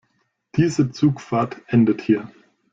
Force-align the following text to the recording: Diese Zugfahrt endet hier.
Diese 0.55 0.89
Zugfahrt 0.89 1.61
endet 1.67 2.01
hier. 2.01 2.27